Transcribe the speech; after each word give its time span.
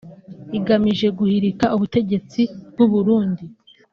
igamije 0.57 1.07
guhirika 1.17 1.65
ubutegetsi 1.75 2.41
bw’u 2.71 2.87
Burundi 2.93 3.45